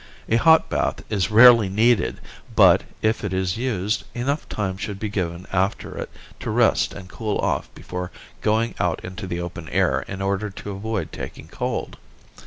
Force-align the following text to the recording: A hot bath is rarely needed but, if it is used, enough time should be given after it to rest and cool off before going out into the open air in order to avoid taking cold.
A 0.27 0.37
hot 0.37 0.67
bath 0.67 1.03
is 1.11 1.29
rarely 1.29 1.69
needed 1.69 2.21
but, 2.55 2.85
if 3.03 3.23
it 3.23 3.33
is 3.33 3.55
used, 3.55 4.03
enough 4.15 4.49
time 4.49 4.75
should 4.75 4.97
be 4.97 5.09
given 5.09 5.45
after 5.53 5.95
it 5.95 6.09
to 6.39 6.49
rest 6.49 6.95
and 6.95 7.07
cool 7.07 7.37
off 7.37 7.71
before 7.75 8.09
going 8.41 8.73
out 8.79 9.05
into 9.05 9.27
the 9.27 9.39
open 9.39 9.69
air 9.69 9.99
in 10.07 10.19
order 10.19 10.49
to 10.49 10.71
avoid 10.71 11.11
taking 11.11 11.47
cold. 11.49 11.97